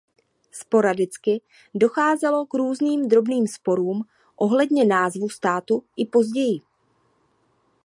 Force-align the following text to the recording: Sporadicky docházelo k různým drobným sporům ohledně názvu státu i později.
Sporadicky 0.51 1.41
docházelo 1.75 2.45
k 2.45 2.53
různým 2.53 3.07
drobným 3.07 3.47
sporům 3.47 4.01
ohledně 4.35 4.85
názvu 4.85 5.29
státu 5.29 5.83
i 5.97 6.05
později. 6.05 6.59